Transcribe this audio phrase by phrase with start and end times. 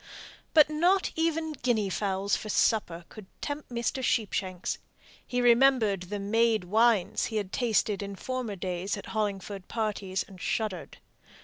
[0.55, 4.01] But not even guinea fowls for supper could tempt Mr.
[4.03, 4.79] Sheepshanks.
[5.27, 10.41] He remembered the made wines he had tasted in former days at Hollingford parties, and
[10.41, 10.97] shuddered.